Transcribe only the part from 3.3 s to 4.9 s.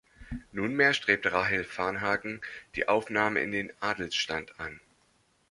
in den Adelsstand an.